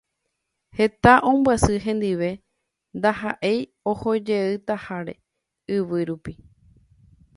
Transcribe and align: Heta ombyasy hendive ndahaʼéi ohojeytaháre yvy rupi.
Heta 0.77 1.13
ombyasy 1.31 1.75
hendive 1.85 2.29
ndahaʼéi 2.97 3.59
ohojeytaháre 3.91 5.13
yvy 5.77 6.01
rupi. 6.09 6.33